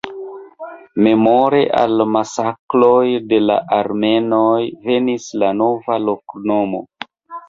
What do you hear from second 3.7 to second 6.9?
armenoj venis la nova loknomo.